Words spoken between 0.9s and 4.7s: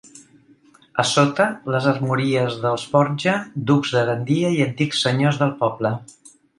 A sota, les armories dels Borja, ducs de Gandia i